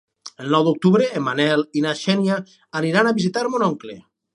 El 0.45 0.55
nou 0.55 0.63
d'octubre 0.67 1.11
en 1.19 1.23
Manel 1.27 1.65
i 1.81 1.85
na 1.87 1.95
Xènia 2.03 2.41
aniran 2.85 3.11
a 3.11 3.17
visitar 3.23 3.51
mon 3.55 3.73
oncle. 3.73 4.01